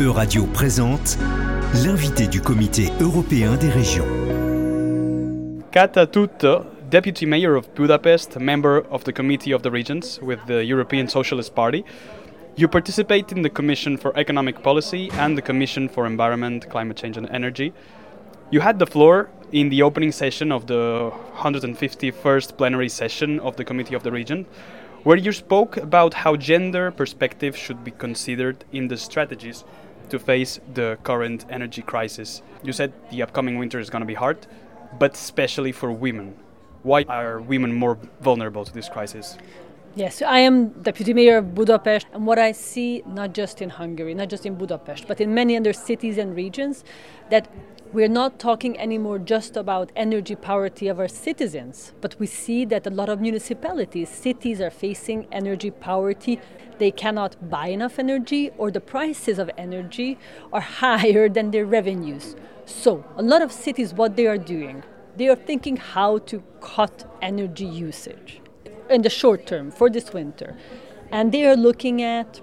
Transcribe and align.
Euradio 0.00 0.46
présente 0.46 1.18
l'invité 1.84 2.26
du 2.26 2.40
Comité 2.40 2.88
européen 3.02 3.56
des 3.56 3.68
régions. 3.68 4.06
Kata 5.72 6.06
Tutto, 6.06 6.64
Deputy 6.90 7.26
Mayor 7.26 7.54
of 7.58 7.68
Budapest, 7.74 8.38
member 8.40 8.82
of 8.90 9.04
the 9.04 9.12
Committee 9.12 9.52
of 9.52 9.60
the 9.60 9.70
Regions 9.70 10.18
with 10.22 10.38
the 10.46 10.64
European 10.64 11.06
Socialist 11.06 11.54
Party. 11.54 11.84
You 12.56 12.66
participate 12.66 13.30
in 13.30 13.42
the 13.42 13.50
Commission 13.50 13.98
for 13.98 14.18
Economic 14.18 14.62
Policy 14.62 15.10
and 15.18 15.36
the 15.36 15.42
Commission 15.42 15.86
for 15.86 16.06
Environment, 16.06 16.66
Climate 16.70 16.96
Change 16.96 17.18
and 17.18 17.28
Energy. 17.30 17.74
You 18.50 18.60
had 18.60 18.78
the 18.78 18.86
floor 18.86 19.28
in 19.52 19.68
the 19.68 19.82
opening 19.82 20.12
session 20.12 20.50
of 20.50 20.66
the 20.66 21.12
151st 21.36 22.56
plenary 22.56 22.88
session 22.88 23.38
of 23.40 23.56
the 23.56 23.66
Committee 23.66 23.94
of 23.94 24.02
the 24.02 24.10
Region, 24.10 24.46
where 25.02 25.18
you 25.18 25.32
spoke 25.32 25.76
about 25.76 26.14
how 26.14 26.36
gender 26.36 26.90
perspective 26.90 27.54
should 27.54 27.84
be 27.84 27.90
considered 27.90 28.64
in 28.72 28.88
the 28.88 28.96
strategies 28.96 29.64
to 30.10 30.18
face 30.18 30.60
the 30.74 30.98
current 31.02 31.46
energy 31.48 31.82
crisis. 31.82 32.42
You 32.62 32.72
said 32.72 32.92
the 33.10 33.22
upcoming 33.22 33.58
winter 33.58 33.78
is 33.78 33.90
going 33.90 34.00
to 34.00 34.06
be 34.06 34.14
hard, 34.14 34.46
but 34.98 35.14
especially 35.14 35.72
for 35.72 35.90
women. 35.90 36.36
Why 36.82 37.04
are 37.08 37.40
women 37.40 37.72
more 37.72 37.98
vulnerable 38.20 38.64
to 38.64 38.72
this 38.72 38.88
crisis? 38.88 39.36
Yes, 39.96 40.22
I 40.22 40.38
am 40.38 40.68
deputy 40.68 41.12
mayor 41.12 41.38
of 41.38 41.54
Budapest, 41.54 42.06
and 42.12 42.24
what 42.24 42.38
I 42.38 42.52
see, 42.52 43.02
not 43.06 43.34
just 43.34 43.60
in 43.60 43.70
Hungary, 43.70 44.14
not 44.14 44.28
just 44.28 44.46
in 44.46 44.54
Budapest, 44.54 45.08
but 45.08 45.20
in 45.20 45.34
many 45.34 45.56
other 45.56 45.72
cities 45.72 46.16
and 46.16 46.36
regions, 46.36 46.84
that 47.28 47.48
we're 47.92 48.08
not 48.08 48.38
talking 48.38 48.78
anymore 48.78 49.18
just 49.18 49.56
about 49.56 49.90
energy 49.96 50.36
poverty 50.36 50.86
of 50.86 51.00
our 51.00 51.08
citizens, 51.08 51.92
but 52.00 52.14
we 52.20 52.26
see 52.28 52.64
that 52.66 52.86
a 52.86 52.90
lot 52.90 53.08
of 53.08 53.20
municipalities, 53.20 54.08
cities 54.08 54.60
are 54.60 54.70
facing 54.70 55.26
energy 55.32 55.72
poverty. 55.72 56.38
They 56.80 56.90
cannot 56.90 57.50
buy 57.50 57.66
enough 57.66 57.98
energy, 57.98 58.50
or 58.56 58.70
the 58.70 58.80
prices 58.80 59.38
of 59.38 59.50
energy 59.58 60.18
are 60.50 60.62
higher 60.62 61.28
than 61.28 61.50
their 61.50 61.66
revenues. 61.66 62.36
So, 62.64 63.04
a 63.18 63.22
lot 63.22 63.42
of 63.42 63.52
cities, 63.52 63.92
what 63.92 64.16
they 64.16 64.26
are 64.26 64.38
doing, 64.38 64.82
they 65.14 65.28
are 65.28 65.36
thinking 65.36 65.76
how 65.76 66.18
to 66.30 66.42
cut 66.62 67.04
energy 67.20 67.66
usage 67.66 68.40
in 68.88 69.02
the 69.02 69.10
short 69.10 69.46
term 69.46 69.70
for 69.70 69.90
this 69.90 70.14
winter. 70.14 70.56
And 71.12 71.32
they 71.32 71.44
are 71.44 71.56
looking 71.56 72.00
at 72.00 72.40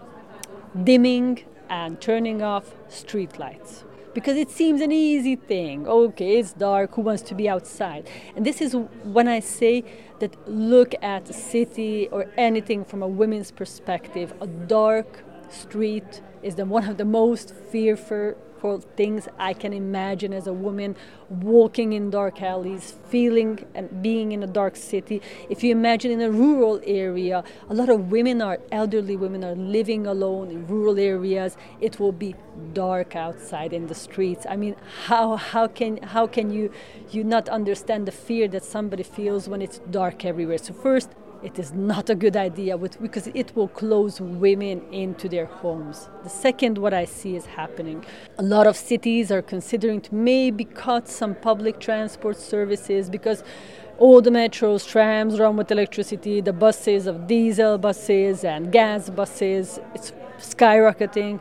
dimming 0.84 1.44
and 1.68 2.00
turning 2.00 2.44
off 2.44 2.76
streetlights 2.90 3.86
because 4.18 4.36
it 4.36 4.50
seems 4.50 4.82
an 4.82 4.92
easy 4.92 5.36
thing. 5.36 5.88
Okay, 5.88 6.40
it's 6.40 6.52
dark, 6.52 6.96
who 6.96 7.04
wants 7.04 7.22
to 7.22 7.36
be 7.36 7.48
outside? 7.48 8.10
And 8.36 8.44
this 8.44 8.62
is 8.62 8.76
when 9.04 9.28
I 9.28 9.40
say 9.40 9.84
that 10.18 10.36
look 10.50 10.96
at 11.04 11.30
a 11.30 11.34
city 11.34 12.08
or 12.12 12.26
anything 12.36 12.84
from 12.84 13.04
a 13.04 13.08
women's 13.08 13.52
perspective, 13.52 14.34
a 14.42 14.48
dark 14.48 15.24
street 15.50 16.24
is 16.42 16.56
the 16.56 16.66
one 16.66 16.90
of 16.90 16.98
the 16.98 17.06
most 17.06 17.54
fearful 17.72 18.34
for 18.60 18.80
things 18.80 19.28
I 19.38 19.54
can 19.54 19.74
imagine 19.74 20.34
as 20.34 20.48
a 20.48 20.54
woman 20.54 20.96
walking 21.30 21.94
in 21.94 22.10
dark 22.10 22.42
alleys, 22.42 22.96
feeling 23.10 23.66
and 23.76 24.02
being 24.02 24.32
in 24.32 24.44
a 24.44 24.48
dark 24.48 24.76
city. 24.76 25.22
If 25.50 25.64
you 25.64 25.72
imagine 25.72 26.12
in 26.12 26.22
a 26.22 26.32
rural 26.32 26.82
area, 26.86 27.44
a 27.70 27.74
lot 27.74 27.90
of 27.90 28.12
women 28.12 28.42
are 28.42 28.60
elderly 28.72 29.16
women 29.16 29.44
are 29.44 29.56
living 29.56 30.08
alone 30.08 30.50
in 30.50 30.68
rural 30.68 30.98
areas. 30.98 31.58
It 31.82 32.00
will 32.00 32.12
be 32.12 32.36
dark 32.74 33.16
outside 33.16 33.74
in 33.74 33.88
the 33.88 33.96
streets. 33.96 34.46
I 34.50 34.56
mean, 34.56 34.76
how 35.06 35.36
how 35.36 35.68
can 35.68 35.98
how 35.98 36.28
can 36.28 36.50
you 36.50 36.72
you 37.12 37.24
not 37.24 37.50
understand 37.50 38.08
the 38.08 38.12
fear 38.12 38.48
that 38.50 38.64
somebody 38.64 39.04
feels 39.04 39.48
when 39.48 39.62
it's 39.62 39.80
dark 39.92 40.26
everywhere? 40.26 40.58
So 40.58 40.74
first 40.74 41.10
it 41.44 41.60
is 41.60 41.74
not 41.74 42.10
a 42.10 42.16
good 42.16 42.36
idea 42.36 42.76
with, 42.78 43.02
because 43.02 43.28
it 43.28 43.56
will 43.56 43.68
close 43.68 44.20
women 44.20 44.82
into 44.92 45.30
their 45.30 45.46
homes. 45.46 46.10
The 46.24 46.30
second, 46.30 46.78
what 46.78 46.94
I 46.94 47.06
see 47.06 47.36
is 47.36 47.46
happening, 47.46 48.04
a 48.38 48.44
lot 48.44 48.68
of 48.68 48.76
cities 48.76 49.32
are 49.32 49.42
considering 49.42 50.02
to 50.02 50.16
maybe 50.16 50.66
cut 50.66 51.08
some 51.08 51.36
public 51.36 51.80
transport 51.80 52.38
services 52.38 53.10
because 53.10 53.44
all 53.98 54.22
the 54.22 54.30
metros, 54.30 54.88
trams 54.88 55.40
run 55.40 55.58
with 55.58 55.72
electricity, 55.72 56.42
the 56.42 56.54
buses 56.54 57.08
of 57.08 57.28
diesel 57.28 57.78
buses 57.78 58.44
and 58.44 58.72
gas 58.72 59.10
buses, 59.10 59.80
it's 59.96 60.14
skyrocketing. 60.38 61.40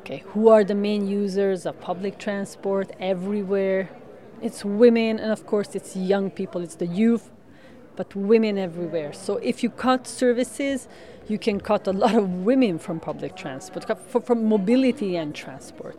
Okay, 0.00 0.24
who 0.28 0.48
are 0.48 0.64
the 0.64 0.74
main 0.74 1.06
users 1.06 1.66
of 1.66 1.80
public 1.80 2.18
transport 2.18 2.90
everywhere? 2.98 3.90
It's 4.40 4.64
women, 4.64 5.18
and 5.18 5.30
of 5.32 5.46
course, 5.46 5.74
it's 5.74 5.94
young 5.96 6.30
people, 6.30 6.62
it's 6.62 6.76
the 6.76 6.86
youth 6.86 7.30
but 7.98 8.14
women 8.14 8.56
everywhere. 8.56 9.12
So 9.12 9.38
if 9.38 9.64
you 9.64 9.70
cut 9.70 10.06
services, 10.06 10.86
you 11.26 11.36
can 11.36 11.60
cut 11.60 11.88
a 11.88 11.92
lot 11.92 12.14
of 12.14 12.26
women 12.50 12.78
from 12.78 13.00
public 13.00 13.34
transport, 13.34 13.84
from 14.24 14.48
mobility 14.48 15.16
and 15.16 15.34
transport. 15.34 15.96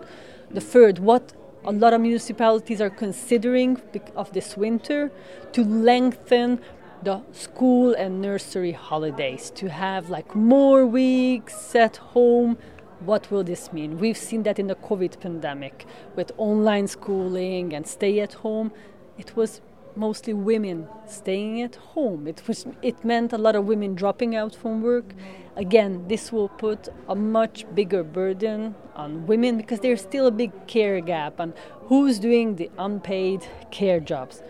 The 0.49 0.61
third, 0.61 0.99
what 0.99 1.33
a 1.65 1.73
lot 1.73 1.91
of 1.91 1.99
municipalities 1.99 2.79
are 2.79 2.89
considering 2.89 3.81
of 4.15 4.31
this 4.31 4.55
winter 4.55 5.11
to 5.51 5.61
lengthen 5.65 6.61
the 7.03 7.21
school 7.33 7.93
and 7.93 8.21
nursery 8.21 8.71
holidays 8.71 9.51
to 9.55 9.69
have 9.69 10.09
like 10.09 10.33
more 10.35 10.85
weeks 10.85 11.75
at 11.75 11.97
home 11.97 12.57
what 12.99 13.31
will 13.31 13.43
this 13.43 13.71
mean 13.71 13.97
we've 13.97 14.17
seen 14.17 14.43
that 14.43 14.59
in 14.59 14.67
the 14.67 14.75
covid 14.75 15.17
pandemic 15.21 15.85
with 16.17 16.29
online 16.37 16.85
schooling 16.87 17.73
and 17.73 17.87
stay 17.87 18.19
at 18.19 18.33
home 18.33 18.69
it 19.17 19.33
was 19.37 19.61
mostly 19.95 20.33
women 20.33 20.87
staying 21.07 21.61
at 21.61 21.75
home. 21.75 22.27
It 22.27 22.47
was 22.47 22.65
it 22.81 23.03
meant 23.03 23.33
a 23.33 23.37
lot 23.37 23.55
of 23.55 23.65
women 23.65 23.95
dropping 23.95 24.35
out 24.35 24.55
from 24.55 24.81
work. 24.81 25.13
Again, 25.55 26.07
this 26.07 26.31
will 26.31 26.49
put 26.49 26.87
a 27.07 27.15
much 27.15 27.65
bigger 27.75 28.03
burden 28.03 28.75
on 28.95 29.27
women 29.27 29.57
because 29.57 29.79
there's 29.81 30.01
still 30.01 30.27
a 30.27 30.31
big 30.31 30.51
care 30.67 31.01
gap 31.01 31.39
on 31.39 31.53
who's 31.87 32.19
doing 32.19 32.55
the 32.55 32.69
unpaid 32.77 33.45
care 33.71 33.99
jobs. 33.99 34.41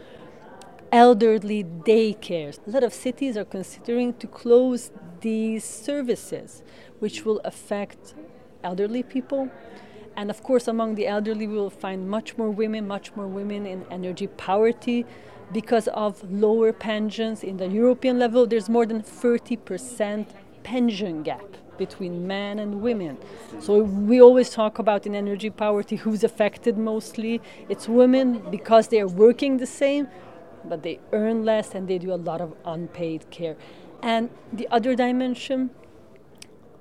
Elderly 0.92 1.64
daycares. 1.64 2.60
A 2.68 2.72
lot 2.72 2.84
of 2.84 2.94
cities 2.94 3.38
are 3.38 3.46
considering 3.46 4.14
to 4.16 4.28
close 4.28 4.92
these 5.22 5.64
services, 5.64 6.64
which 7.00 7.26
will 7.26 7.40
affect 7.44 8.16
elderly 8.64 9.04
people 9.04 9.50
and 10.16 10.30
of 10.30 10.44
course, 10.44 10.68
among 10.68 10.96
the 10.96 11.08
elderly, 11.08 11.48
we 11.48 11.56
will 11.56 11.70
find 11.70 12.10
much 12.10 12.38
more 12.38 12.50
women, 12.50 12.88
much 12.88 13.16
more 13.16 13.28
women 13.28 13.66
in 13.66 13.86
energy 13.92 14.28
poverty 14.28 15.06
because 15.52 15.88
of 15.90 16.30
lower 16.32 16.74
pensions. 16.74 17.44
In 17.44 17.58
the 17.58 17.68
European 17.68 18.20
level, 18.20 18.46
there's 18.46 18.70
more 18.70 18.86
than 18.86 19.02
30% 19.02 20.28
pension 20.64 21.24
gap 21.24 21.58
between 21.78 22.28
men 22.28 22.60
and 22.60 22.82
women. 22.82 23.18
So 23.60 23.82
we 23.84 24.22
always 24.22 24.50
talk 24.50 24.78
about 24.80 25.08
in 25.08 25.16
energy 25.16 25.50
poverty 25.50 25.96
who's 25.96 26.24
affected 26.24 26.78
mostly. 26.78 27.42
It's 27.70 27.88
women 27.88 28.44
because 28.52 28.90
they 28.90 29.00
are 29.00 29.08
working 29.08 29.58
the 29.58 29.66
same, 29.66 30.08
but 30.66 30.84
they 30.84 31.00
earn 31.14 31.46
less 31.46 31.74
and 31.74 31.88
they 31.88 31.98
do 31.98 32.14
a 32.14 32.22
lot 32.30 32.42
of 32.42 32.54
unpaid 32.66 33.30
care. 33.32 33.56
And 34.04 34.30
the 34.54 34.68
other 34.70 34.94
dimension, 34.96 35.72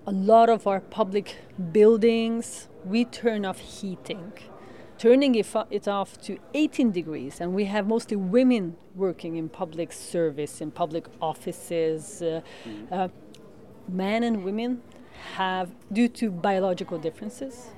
a 0.06 0.12
lot 0.12 0.49
of 0.49 0.67
our 0.67 0.81
public 0.81 1.37
buildings, 1.72 2.69
we 2.88 3.04
turn 3.04 3.44
off 3.44 3.59
heating 3.59 4.32
turning 4.99 5.37
it 5.37 5.88
off 5.88 6.21
to 6.21 6.38
18 6.54 6.91
degrees, 6.91 7.41
and 7.41 7.54
we 7.54 7.65
have 7.66 7.87
mostly 7.87 8.16
women 8.16 8.76
working 8.97 9.37
in 9.37 9.49
public 9.49 9.93
service, 9.93 10.60
in 10.60 10.71
public 10.71 11.06
offices. 11.22 12.21
Uh, 12.21 12.41
mm-hmm. 12.65 12.93
uh, 12.93 13.09
men 13.88 14.22
and 14.25 14.44
women 14.44 14.82
have, 15.34 15.71
due 15.93 16.09
to 16.09 16.31
biological 16.31 16.99
differences, 16.99 17.69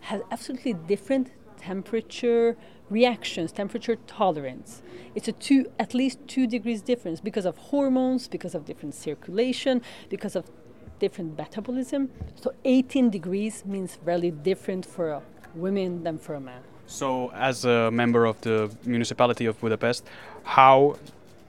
have 0.00 0.22
absolutely 0.30 0.74
different 0.74 1.30
temperature 1.56 2.56
reactions, 2.90 3.50
temperature 3.50 3.96
tolerance. 4.06 4.82
It's 5.14 5.26
a 5.26 5.32
two, 5.32 5.66
at 5.78 5.94
least 5.94 6.18
two 6.28 6.46
degrees 6.46 6.82
difference 6.82 7.20
because 7.20 7.44
of 7.46 7.56
hormones, 7.56 8.28
because 8.28 8.54
of 8.54 8.64
different 8.64 8.94
circulation, 8.94 9.82
because 10.08 10.36
of 10.36 10.50
different 10.98 11.36
metabolism. 11.36 12.10
So 12.34 12.52
18 12.64 13.10
degrees 13.10 13.64
means 13.64 13.98
really 14.04 14.30
different 14.30 14.84
for 14.84 15.22
women 15.54 16.02
than 16.04 16.18
for 16.18 16.34
a 16.34 16.40
man. 16.40 16.62
So, 16.86 17.30
as 17.34 17.66
a 17.66 17.90
member 17.90 18.24
of 18.24 18.40
the 18.40 18.74
municipality 18.86 19.44
of 19.44 19.60
Budapest, 19.60 20.06
how 20.42 20.96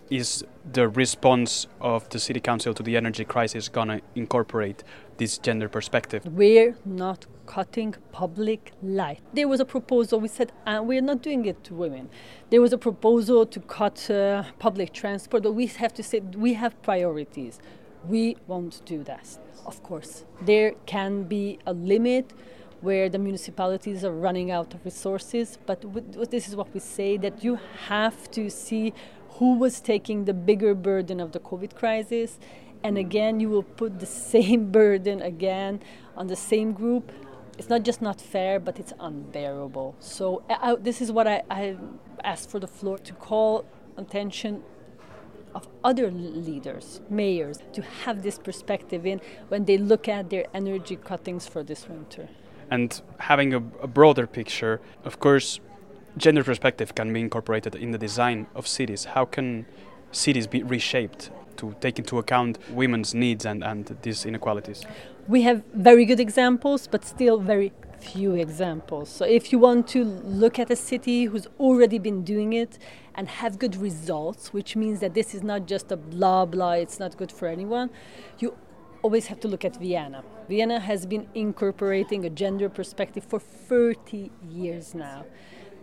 is 0.10 0.44
the 0.74 0.90
response 0.90 1.68
of 1.80 2.10
the 2.10 2.20
city 2.20 2.40
council 2.40 2.74
to 2.74 2.84
the 2.84 2.98
energy 2.98 3.24
crisis 3.24 3.70
going 3.70 3.88
to 3.88 4.02
incorporate 4.16 4.84
this 5.18 5.38
gender 5.38 5.70
perspective? 5.70 6.26
We're 6.26 6.76
not 6.84 7.26
cutting 7.46 7.96
public 8.12 8.74
light. 8.84 9.22
There 9.34 9.48
was 9.48 9.60
a 9.60 9.66
proposal, 9.66 10.20
we 10.20 10.28
said, 10.28 10.52
uh, 10.68 10.82
we're 10.84 11.02
not 11.02 11.22
doing 11.22 11.46
it 11.46 11.64
to 11.66 11.74
women. 11.74 12.10
There 12.50 12.62
was 12.62 12.74
a 12.74 12.78
proposal 12.78 13.46
to 13.46 13.60
cut 13.62 14.10
uh, 14.10 14.44
public 14.60 14.94
transport, 14.94 15.44
but 15.44 15.54
we 15.54 15.68
have 15.68 15.94
to 15.96 16.04
say 16.04 16.20
we 16.20 16.54
have 16.56 16.80
priorities. 16.84 17.60
We 18.08 18.38
won't 18.48 18.82
do 18.86 19.04
that, 19.04 19.38
of 19.66 19.84
course. 19.84 20.26
There 20.42 20.74
can 20.86 21.24
be 21.24 21.60
a 21.66 21.74
limit 21.74 22.34
where 22.82 23.10
the 23.10 23.20
municipalities 23.20 24.06
are 24.06 24.14
running 24.14 24.52
out 24.52 24.74
of 24.74 24.86
resources. 24.86 25.58
But 25.66 25.84
this 26.32 26.48
is 26.48 26.56
what 26.56 26.74
we 26.74 26.80
say 26.80 27.18
that 27.18 27.44
you 27.44 27.60
have 27.88 28.32
to 28.32 28.50
see 28.50 28.94
who 29.32 29.58
was 29.58 29.80
taking 29.80 30.26
the 30.26 30.34
bigger 30.34 30.74
burden 30.74 31.20
of 31.20 31.32
the 31.32 31.40
COVID 31.40 31.76
crisis. 31.76 32.40
And 32.84 32.98
again, 32.98 33.40
you 33.40 33.50
will 33.50 33.64
put 33.64 34.00
the 34.00 34.06
same 34.34 34.72
burden 34.72 35.22
again 35.22 35.82
on 36.16 36.28
the 36.28 36.36
same 36.36 36.74
group. 36.74 37.12
it's 37.58 37.68
not 37.68 37.84
just 37.84 38.02
not 38.02 38.22
fair, 38.22 38.58
but 38.58 38.80
it's 38.80 38.94
unbearable. 39.02 39.94
So 40.00 40.44
I, 40.50 40.72
I, 40.72 40.76
this 40.76 41.02
is 41.02 41.12
what 41.12 41.28
I, 41.28 41.44
I 41.52 41.76
asked 42.24 42.50
for 42.50 42.60
the 42.60 42.68
floor 42.68 42.98
to 43.00 43.14
call 43.14 43.66
attention 43.98 44.64
of 45.56 45.68
other 45.84 46.12
leaders, 46.12 47.02
mayors, 47.10 47.60
to 47.74 47.82
have 47.82 48.24
this 48.24 48.38
perspective 48.38 49.06
in 49.06 49.22
when 49.50 49.66
they 49.66 49.78
look 49.78 50.08
at 50.08 50.30
their 50.30 50.46
energy 50.54 50.96
cuttings 50.96 51.48
for 51.48 51.64
this 51.64 51.88
winter. 51.88 52.30
And 52.72 53.02
having 53.18 53.54
a, 53.54 53.58
a 53.58 53.88
broader 53.88 54.28
picture, 54.28 54.80
of 55.04 55.20
course, 55.20 55.60
gender 56.18 56.44
perspective 56.44 56.96
can 56.96 57.12
be 57.14 57.20
incorporated 57.20 57.76
in 57.76 57.92
the 57.92 57.98
design 57.98 58.48
of 58.56 58.68
cities. 58.68 59.06
How 59.06 59.26
can 59.26 59.66
cities 60.12 60.48
be 60.48 60.64
reshaped 60.64 61.32
to 61.58 61.76
take 61.82 62.00
into 62.00 62.18
account 62.18 62.58
women's 62.72 63.14
needs 63.14 63.46
and, 63.46 63.64
and 63.64 63.98
these 64.02 64.26
inequalities? 64.26 64.86
We 65.28 65.44
have 65.44 65.64
very 65.74 66.06
good 66.06 66.20
examples, 66.20 66.88
but 66.88 67.06
still 67.06 67.40
very 67.40 67.72
few 68.00 68.34
examples. 68.34 69.10
So 69.10 69.26
if 69.26 69.52
you 69.52 69.60
want 69.60 69.88
to 69.90 70.04
look 70.04 70.58
at 70.58 70.72
a 70.72 70.76
city 70.76 71.26
who's 71.26 71.48
already 71.60 72.00
been 72.00 72.24
doing 72.24 72.54
it 72.54 72.78
and 73.20 73.28
have 73.28 73.60
good 73.60 73.76
results, 73.76 74.54
which 74.54 74.78
means 74.78 75.02
that 75.02 75.14
this 75.14 75.36
is 75.36 75.44
not 75.44 75.68
just 75.68 75.92
a 75.92 75.98
blah 75.98 76.46
blah, 76.46 76.72
it's 76.72 77.00
not 77.02 77.18
good 77.18 77.30
for 77.30 77.50
anyone, 77.50 77.90
you 78.40 78.56
always 79.02 79.28
have 79.28 79.42
to 79.42 79.48
look 79.50 79.66
at 79.66 79.76
Vienna. 79.76 80.24
Vienna 80.48 80.80
has 80.80 81.06
been 81.06 81.28
incorporating 81.36 82.24
a 82.24 82.30
gender 82.30 82.70
perspective 82.70 83.26
for 83.26 83.38
30 83.38 84.32
years 84.50 84.96
now. 84.96 85.26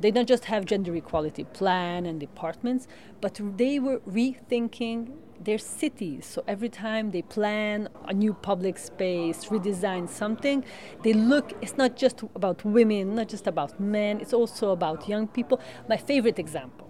They 0.01 0.11
don't 0.11 0.27
just 0.27 0.47
have 0.47 0.65
gender 0.65 0.97
equality 0.97 1.45
plan 1.45 2.07
and 2.07 2.19
departments, 2.19 2.89
but 3.21 3.39
they 3.59 3.79
were 3.79 3.99
rethinking 4.09 5.13
their 5.39 5.59
cities. 5.59 6.25
So 6.25 6.43
every 6.49 6.71
time 6.71 7.11
they 7.11 7.21
plan 7.21 7.91
a 8.07 8.15
new 8.15 8.33
public 8.33 8.79
space, 8.79 9.45
redesign 9.47 10.09
something, 10.09 10.65
they 11.03 11.13
look, 11.13 11.53
it's 11.61 11.77
not 11.77 11.97
just 11.97 12.23
about 12.35 12.65
women, 12.65 13.15
not 13.15 13.29
just 13.29 13.47
about 13.47 13.79
men, 13.79 14.21
it's 14.23 14.33
also 14.33 14.71
about 14.71 15.07
young 15.07 15.29
people. 15.29 15.61
My 15.87 15.99
favorite 15.99 16.39
example 16.39 16.86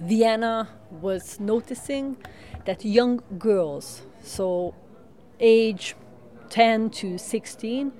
Vienna 0.00 0.68
was 0.90 1.40
noticing 1.40 2.16
that 2.64 2.84
young 2.84 3.22
girls, 3.38 4.02
so 4.22 4.74
age 5.40 5.94
10 6.50 6.90
to 6.90 7.18
16, 7.18 7.92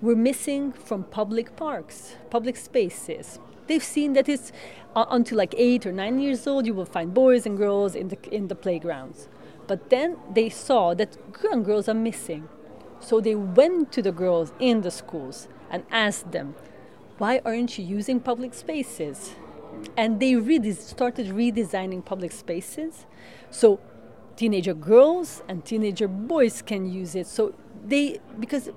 were 0.00 0.16
missing 0.16 0.72
from 0.72 1.04
public 1.04 1.56
parks, 1.56 2.16
public 2.30 2.56
spaces 2.56 3.38
they've 3.66 3.84
seen 3.84 4.12
that 4.14 4.28
it's 4.28 4.52
uh, 4.94 5.06
until 5.10 5.38
like 5.38 5.54
eight 5.56 5.86
or 5.86 5.92
nine 5.92 6.20
years 6.20 6.46
old, 6.46 6.66
you 6.66 6.74
will 6.74 6.84
find 6.84 7.12
boys 7.12 7.46
and 7.46 7.56
girls 7.56 7.94
in 7.94 8.08
the, 8.08 8.18
in 8.34 8.48
the 8.48 8.54
playgrounds. 8.54 9.28
But 9.66 9.90
then 9.90 10.18
they 10.32 10.48
saw 10.48 10.94
that 10.94 11.16
young 11.42 11.62
girls 11.62 11.88
are 11.88 11.94
missing. 11.94 12.48
So 13.00 13.20
they 13.20 13.34
went 13.34 13.92
to 13.92 14.02
the 14.02 14.12
girls 14.12 14.52
in 14.58 14.82
the 14.82 14.90
schools 14.90 15.48
and 15.70 15.84
asked 15.90 16.32
them, 16.32 16.54
why 17.18 17.40
aren't 17.44 17.78
you 17.78 17.84
using 17.84 18.20
public 18.20 18.54
spaces? 18.54 19.34
And 19.96 20.20
they 20.20 20.36
really 20.36 20.72
started 20.72 21.28
redesigning 21.28 22.04
public 22.04 22.32
spaces. 22.32 23.06
So 23.50 23.80
teenager 24.36 24.74
girls 24.74 25.42
and 25.48 25.64
teenager 25.64 26.08
boys 26.08 26.62
can 26.62 26.90
use 26.90 27.14
it. 27.14 27.26
So 27.26 27.54
they, 27.86 28.20
because 28.40 28.70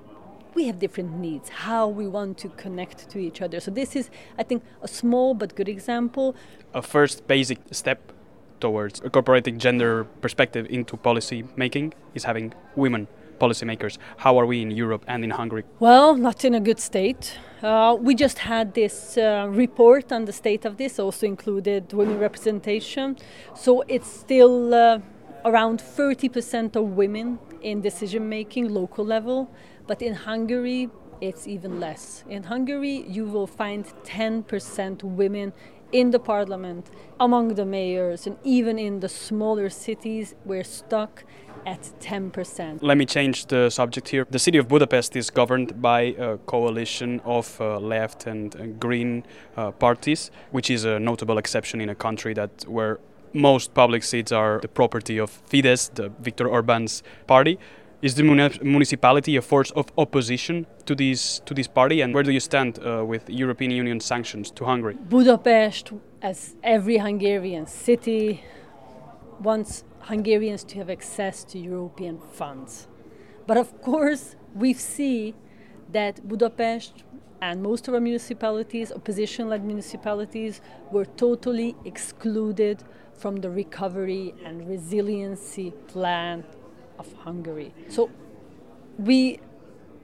we 0.54 0.66
have 0.66 0.78
different 0.78 1.12
needs, 1.18 1.48
how 1.48 1.88
we 1.88 2.06
want 2.06 2.38
to 2.38 2.48
connect 2.50 3.08
to 3.10 3.18
each 3.18 3.42
other. 3.42 3.60
So 3.60 3.70
this 3.70 3.94
is, 3.94 4.10
I 4.38 4.42
think, 4.42 4.62
a 4.82 4.88
small 4.88 5.34
but 5.34 5.54
good 5.54 5.68
example. 5.68 6.34
A 6.74 6.82
first 6.82 7.26
basic 7.26 7.58
step 7.70 8.12
towards 8.60 9.00
incorporating 9.00 9.58
gender 9.58 10.04
perspective 10.20 10.66
into 10.68 10.96
policy 10.96 11.44
making 11.56 11.94
is 12.14 12.24
having 12.24 12.52
women 12.74 13.06
policymakers. 13.38 13.98
How 14.16 14.38
are 14.38 14.46
we 14.46 14.62
in 14.62 14.70
Europe 14.70 15.04
and 15.06 15.24
in 15.24 15.30
Hungary? 15.30 15.64
Well, 15.80 16.16
not 16.16 16.44
in 16.44 16.54
a 16.54 16.60
good 16.60 16.80
state. 16.80 17.38
Uh, 17.62 17.96
we 17.98 18.14
just 18.14 18.38
had 18.38 18.74
this 18.74 19.18
uh, 19.18 19.46
report 19.50 20.12
on 20.12 20.24
the 20.24 20.32
state 20.32 20.64
of 20.64 20.76
this, 20.76 20.98
also 20.98 21.26
included 21.26 21.92
women 21.92 22.18
representation. 22.18 23.16
So 23.54 23.82
it's 23.88 24.08
still 24.08 24.74
uh, 24.74 25.00
around 25.44 25.80
30% 25.80 26.76
of 26.76 26.84
women 26.96 27.38
in 27.62 27.80
decision 27.80 28.28
making, 28.28 28.68
local 28.68 29.04
level. 29.04 29.50
But 29.86 30.02
in 30.02 30.14
Hungary, 30.14 30.90
it's 31.20 31.48
even 31.48 31.80
less. 31.80 32.24
In 32.28 32.44
Hungary, 32.44 33.04
you 33.08 33.24
will 33.24 33.46
find 33.46 33.84
10% 34.04 35.02
women 35.02 35.52
in 35.90 36.10
the 36.10 36.18
parliament, 36.18 36.90
among 37.18 37.54
the 37.54 37.64
mayors, 37.64 38.26
and 38.26 38.36
even 38.44 38.78
in 38.78 39.00
the 39.00 39.08
smaller 39.08 39.70
cities, 39.70 40.34
we're 40.44 40.64
stuck 40.64 41.24
at 41.68 41.82
10%. 42.00 42.78
Let 42.82 42.96
me 42.96 43.04
change 43.04 43.46
the 43.46 43.68
subject 43.70 44.08
here. 44.08 44.26
The 44.30 44.38
city 44.38 44.58
of 44.58 44.68
Budapest 44.68 45.14
is 45.16 45.30
governed 45.30 45.82
by 45.82 46.00
a 46.18 46.38
coalition 46.46 47.20
of 47.24 47.60
uh, 47.60 47.78
left 47.78 48.26
and 48.26 48.56
uh, 48.56 48.66
green 48.78 49.24
uh, 49.56 49.70
parties, 49.72 50.30
which 50.50 50.70
is 50.70 50.84
a 50.84 50.98
notable 50.98 51.36
exception 51.36 51.80
in 51.80 51.88
a 51.90 51.94
country 51.94 52.32
that 52.34 52.50
where 52.66 52.98
most 53.34 53.74
public 53.74 54.02
seats 54.02 54.32
are 54.32 54.60
the 54.60 54.68
property 54.68 55.18
of 55.18 55.30
Fidesz, 55.50 55.94
the 55.94 56.08
Viktor 56.20 56.48
Orban's 56.48 57.02
party. 57.26 57.58
Is 58.00 58.14
the 58.14 58.22
municipality 58.22 59.36
a 59.36 59.42
force 59.42 59.72
of 59.72 59.86
opposition 59.98 60.66
to 60.86 60.94
this 60.94 61.40
to 61.46 61.52
this 61.54 61.66
party, 61.68 62.00
and 62.02 62.14
where 62.14 62.22
do 62.22 62.30
you 62.30 62.40
stand 62.40 62.78
uh, 62.78 63.04
with 63.04 63.28
European 63.28 63.72
Union 63.72 64.00
sanctions 64.00 64.52
to 64.52 64.64
Hungary? 64.64 64.96
Budapest, 65.08 65.92
as 66.22 66.54
every 66.62 66.98
Hungarian 66.98 67.66
city, 67.66 68.40
wants 69.40 69.84
Hungarians 70.00 70.64
to 70.64 70.78
have 70.78 70.90
access 70.90 71.44
to 71.44 71.58
European 71.58 72.18
funds. 72.18 72.88
But 73.46 73.56
of 73.56 73.80
course, 73.82 74.36
we 74.54 74.72
see 74.72 75.34
that 75.92 76.26
Budapest 76.26 77.04
and 77.40 77.62
most 77.62 77.88
of 77.88 77.94
our 77.94 78.00
municipalities, 78.00 78.90
opposition 78.92 79.48
led 79.48 79.64
municipalities, 79.64 80.60
were 80.90 81.04
totally 81.04 81.76
excluded 81.84 82.82
from 83.12 83.36
the 83.36 83.50
recovery 83.50 84.34
and 84.44 84.68
resiliency 84.68 85.70
plan 85.86 86.44
of 86.98 87.12
Hungary. 87.24 87.72
So 87.88 88.10
we 88.98 89.40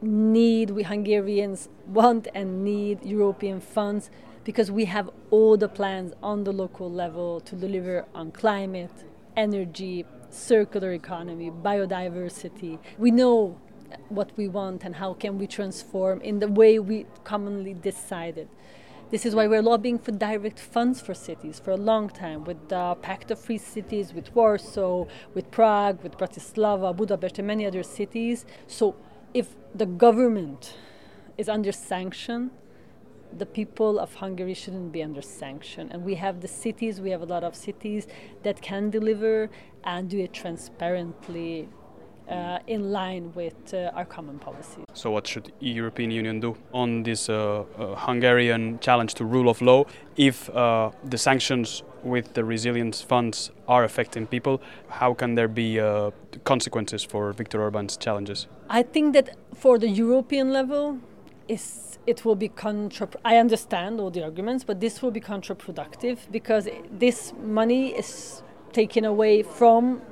need, 0.01 0.71
we 0.71 0.83
Hungarians 0.83 1.69
want 1.87 2.29
and 2.35 2.65
need 2.65 3.05
European 3.05 3.61
funds 3.61 4.11
because 4.45 4.71
we 4.71 4.85
have 4.85 5.11
all 5.31 5.57
the 5.57 5.69
plans 5.69 6.13
on 6.23 6.45
the 6.45 6.53
local 6.53 6.91
level 6.91 7.41
to 7.41 7.57
deliver 7.57 8.05
on 8.15 8.31
climate, 8.31 8.93
energy, 9.37 10.05
circular 10.31 10.93
economy, 10.93 11.51
biodiversity. 11.51 12.79
We 12.99 13.11
know 13.11 13.61
what 14.09 14.37
we 14.37 14.49
want 14.49 14.85
and 14.85 14.97
how 14.97 15.15
can 15.15 15.39
we 15.39 15.47
transform 15.47 16.21
in 16.21 16.39
the 16.41 16.49
way 16.49 16.79
we 16.79 17.07
commonly 17.23 17.75
decided. 17.75 18.49
This 19.11 19.27
is 19.27 19.35
why 19.35 19.47
we're 19.47 19.63
lobbying 19.63 19.99
for 19.99 20.11
direct 20.11 20.59
funds 20.59 21.01
for 21.01 21.15
cities 21.15 21.61
for 21.61 21.71
a 21.71 21.77
long 21.77 22.09
time 22.09 22.43
with 22.45 22.69
the 22.69 22.97
Pact 23.01 23.31
of 23.31 23.39
Free 23.39 23.59
Cities, 23.59 24.13
with 24.13 24.35
Warsaw, 24.35 25.07
with 25.35 25.51
Prague, 25.51 26.03
with 26.03 26.19
Bratislava, 26.19 26.97
Budapest, 26.97 27.39
and 27.39 27.47
many 27.47 27.67
other 27.67 27.83
cities. 27.83 28.45
So 28.67 28.97
if 29.33 29.55
the 29.75 29.87
government 29.87 30.75
is 31.39 31.49
under 31.49 31.71
sanction, 31.71 32.51
the 33.39 33.47
people 33.47 33.99
of 33.99 34.15
Hungary 34.15 34.55
shouldn't 34.55 34.93
be 34.93 35.03
under 35.03 35.23
sanction. 35.23 35.91
And 35.91 36.05
we 36.05 36.15
have 36.17 36.41
the 36.41 36.49
cities, 36.49 37.01
we 37.01 37.11
have 37.11 37.23
a 37.23 37.27
lot 37.27 37.45
of 37.45 37.55
cities 37.55 38.07
that 38.43 38.61
can 38.63 38.91
deliver 38.91 39.51
and 39.85 40.09
do 40.09 40.19
it 40.19 40.33
transparently 40.33 41.69
uh, 42.29 42.59
in 42.67 42.91
line 42.91 43.33
with 43.35 43.75
uh, 43.75 43.91
our 43.95 44.05
common 44.05 44.39
policy. 44.39 44.83
So, 44.95 45.11
what 45.11 45.27
should 45.27 45.53
the 45.61 45.69
European 45.69 46.11
Union 46.11 46.41
do 46.41 46.57
on 46.73 47.03
this 47.03 47.29
uh, 47.29 47.65
uh 47.79 47.95
Hungarian 47.97 48.79
challenge 48.81 49.15
to 49.15 49.25
rule 49.25 49.49
of 49.49 49.61
law 49.61 49.85
if 50.17 50.49
uh, 50.51 50.91
the 51.05 51.19
sanctions 51.19 51.83
with 52.03 52.33
the 52.35 52.45
resilience 52.45 53.03
funds 53.03 53.51
are 53.69 53.85
affecting 53.85 54.27
people? 54.27 54.61
How 54.89 55.15
can 55.15 55.35
there 55.35 55.49
be 55.49 55.81
uh, 55.81 56.11
consequences 56.45 57.05
for 57.05 57.33
Viktor 57.33 57.61
Orban's 57.61 57.97
challenges? 57.97 58.47
I 58.71 58.83
think 58.83 59.13
that 59.15 59.37
for 59.55 59.79
the 59.79 59.89
European 59.89 60.53
level, 60.53 60.99
is 61.49 61.99
it 62.07 62.25
will 62.25 62.35
be 62.35 62.49
contra. 62.49 63.09
I 63.25 63.37
understand 63.37 64.01
all 64.01 64.11
the 64.11 64.23
arguments, 64.23 64.65
but 64.65 64.81
this 64.81 65.01
will 65.03 65.11
be 65.11 65.21
counterproductive 65.21 66.19
because 66.31 66.69
this 66.91 67.33
money 67.43 67.97
is 67.97 68.43
taken 68.73 69.05
away 69.05 69.43
from 69.43 70.03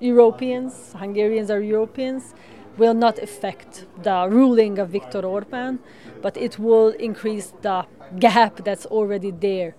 Europeans, 0.00 0.92
Hungarians 0.92 1.50
are 1.50 1.60
Europeans, 1.60 2.34
will 2.76 2.94
not 2.94 3.18
affect 3.18 3.86
the 4.02 4.28
ruling 4.30 4.78
of 4.78 4.90
Viktor 4.90 5.24
Orban, 5.24 5.78
but 6.22 6.36
it 6.36 6.58
will 6.58 6.88
increase 6.88 7.52
the 7.62 7.86
gap 8.18 8.64
that's 8.64 8.86
already 8.86 9.30
there. 9.30 9.74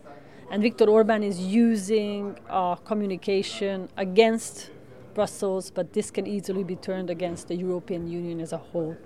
And 0.51 0.61
Viktor 0.61 0.85
Orban 0.85 1.23
is 1.23 1.39
using 1.39 2.37
uh, 2.49 2.75
communication 2.75 3.89
against 3.97 4.71
Brussels, 5.13 5.71
but 5.71 5.93
this 5.93 6.11
can 6.11 6.27
easily 6.27 6.63
be 6.63 6.75
turned 6.75 7.09
against 7.09 7.47
the 7.47 7.55
European 7.55 8.07
Union 8.07 8.39
as 8.39 8.51
a 8.53 8.57
whole. 8.57 8.97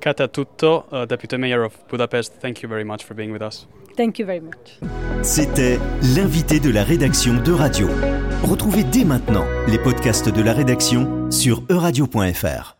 Kata 0.00 0.28
Tutto, 0.28 0.86
uh, 0.92 1.06
Deputy 1.06 1.36
Mayor 1.36 1.64
of 1.64 1.72
Budapest, 1.90 2.34
thank 2.40 2.62
you 2.62 2.68
very 2.68 2.84
much 2.84 3.04
for 3.04 3.14
being 3.14 3.32
with 3.32 3.42
us. 3.42 3.66
Thank 3.96 4.18
you 4.18 4.26
very 4.26 4.40
much. 4.40 4.78
C'était 5.22 5.78
l'invité 6.14 6.60
de 6.60 6.70
la 6.70 6.84
rédaction 6.84 7.34
de 7.34 7.52
Radio. 7.52 7.88
Retrouvez 8.44 8.84
dès 8.84 9.04
maintenant 9.04 9.44
les 9.66 9.78
podcasts 9.78 10.28
de 10.28 10.42
la 10.42 10.52
rédaction 10.52 11.28
sur 11.30 11.64
euradio.fr. 11.68 12.77